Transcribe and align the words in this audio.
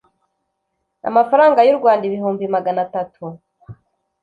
Amafaranga 1.09 1.59
y 1.67 1.71
u 1.73 1.77
Rwanda 1.79 2.03
ibihumbi 2.09 2.43
magana 2.55 2.79
atatu 2.87 3.23